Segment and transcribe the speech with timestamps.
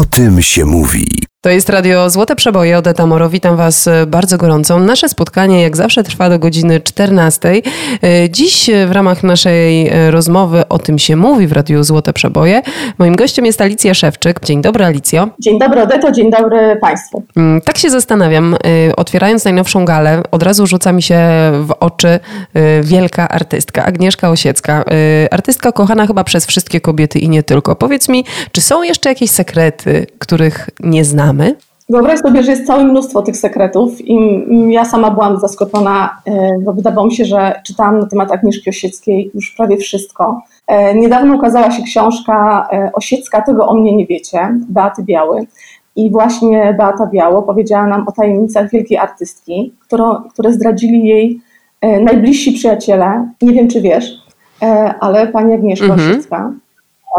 [0.00, 1.29] O tym się mówi.
[1.42, 3.30] To jest radio Złote Przeboje, Odeta Moro.
[3.30, 4.78] Witam Was e, bardzo gorąco.
[4.78, 7.48] Nasze spotkanie jak zawsze trwa do godziny 14.
[7.48, 12.62] E, dziś w ramach naszej e, rozmowy o tym się mówi w radiu Złote Przeboje.
[12.98, 14.40] Moim gościem jest Alicja Szewczyk.
[14.44, 15.28] Dzień dobry Alicjo.
[15.38, 17.22] Dzień dobry Odeto, dzień dobry Państwu.
[17.36, 18.56] Mm, tak się zastanawiam,
[18.96, 21.18] otwierając najnowszą galę, od razu rzuca mi się
[21.52, 22.20] w oczy
[22.82, 24.84] wielka artystka, Agnieszka Osiecka.
[25.30, 27.76] Artystka kochana chyba przez wszystkie kobiety i nie tylko.
[27.76, 31.29] Powiedz mi, czy są jeszcze jakieś sekrety, których nie znam?
[31.30, 31.56] Znamy?
[31.88, 34.16] Wyobraź sobie, że jest całe mnóstwo tych sekretów i
[34.68, 39.30] ja sama byłam zaskoczona, e, bo wydawało mi się, że czytałam na temat Agnieszki Osieckiej
[39.34, 40.42] już prawie wszystko.
[40.66, 45.46] E, niedawno ukazała się książka e, Osiecka, tego o mnie nie wiecie, Beaty Biały.
[45.96, 51.40] I właśnie Beata Biało powiedziała nam o tajemnicach wielkiej artystki, które, które zdradzili jej
[51.82, 53.28] najbliżsi przyjaciele.
[53.42, 54.12] Nie wiem, czy wiesz,
[55.00, 56.10] ale pani Agnieszka mhm.
[56.10, 56.52] Osiecka,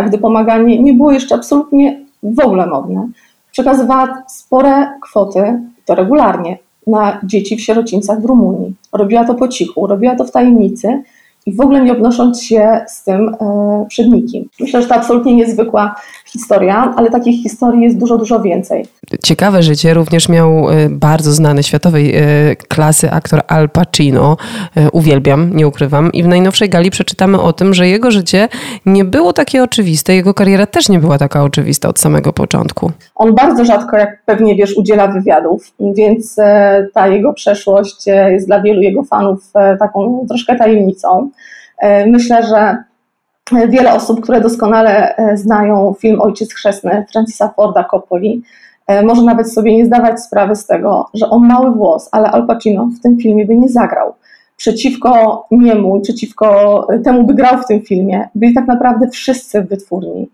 [0.08, 3.08] gdy pomaganie nie było jeszcze absolutnie w ogóle modne,
[3.52, 8.76] przekazywała spore kwoty, to regularnie, na dzieci w sierocińcach w Rumunii.
[8.94, 11.04] Robiła to po cichu, robiła to w tajemnicy
[11.46, 14.50] i w ogóle nie odnosząc się z tym e, przed nikim.
[14.60, 18.86] Myślę, że to absolutnie niezwykła historia, ale takich historii jest dużo, dużo więcej.
[19.24, 22.22] Ciekawe życie również miał e, bardzo znany światowej e,
[22.56, 24.38] klasy aktor Al Pacino.
[24.92, 26.12] Uwielbiam, nie ukrywam.
[26.12, 28.48] I w najnowszej gali przeczytamy o tym, że jego życie
[28.86, 32.92] nie było takie oczywiste, jego kariera też nie była taka oczywista od samego początku.
[33.16, 36.36] On bardzo rzadko, jak pewnie wiesz, udziela wywiadów, więc
[36.94, 41.31] ta jego przeszłość jest dla wielu jego fanów taką troszkę tajemnicą.
[42.08, 42.78] Myślę, że
[43.70, 48.44] wiele osób, które doskonale e, znają film Ojciec Chrzestny Francisa Forda Coppoli,
[48.88, 52.48] e, może nawet sobie nie zdawać sprawy z tego, że on mały włos, ale Al
[52.48, 54.14] Pacino w tym filmie by nie zagrał.
[54.58, 60.30] Przeciwko niemu, przeciwko temu, by grał w tym filmie, byli tak naprawdę wszyscy w wytwórni,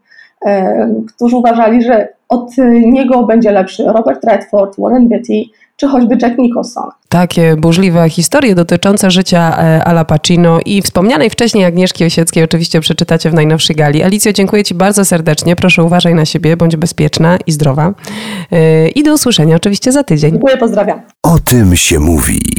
[0.45, 2.51] e, którzy uważali, że od
[2.85, 5.43] niego będzie lepszy Robert Redford, Warren Beatty,
[5.77, 6.83] czy choćby Jack Nicholson.
[7.09, 13.29] Takie burzliwe historie dotyczące życia e, Ala Pacino i wspomnianej wcześniej Agnieszki Osieckiej oczywiście przeczytacie
[13.29, 14.03] w najnowszej gali.
[14.03, 15.55] Alicjo, dziękuję Ci bardzo serdecznie.
[15.55, 17.93] Proszę uważaj na siebie, bądź bezpieczna i zdrowa.
[18.51, 20.31] E, I do usłyszenia oczywiście za tydzień.
[20.31, 21.01] Dziękuję, pozdrawiam.
[21.23, 22.56] O tym się mówi.